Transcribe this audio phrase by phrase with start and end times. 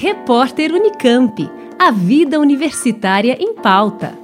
[0.00, 1.50] Repórter Unicamp.
[1.76, 4.16] A vida universitária em pauta.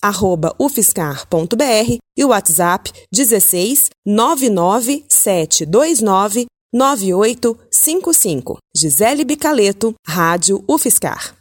[0.03, 8.57] medic@ufscar.br e o WhatsApp 16 99729 9855.
[8.75, 11.35] Gisele Bicaleto, Rádio UFSCar.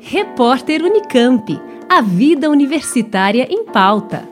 [0.00, 1.58] Repórter Unicamp.
[1.88, 4.28] A vida universitária em pauta.